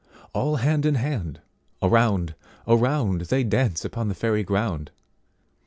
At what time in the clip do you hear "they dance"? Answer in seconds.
3.25-3.85